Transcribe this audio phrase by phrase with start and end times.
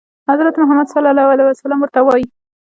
[0.29, 0.87] حضرت محمد
[1.83, 2.25] ورته وايي.